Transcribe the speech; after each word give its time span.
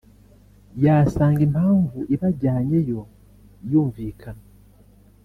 yasanga 0.83 1.39
impamvu 1.47 1.99
ibajyanyeyo 2.15 3.01
yumvikana 3.69 4.43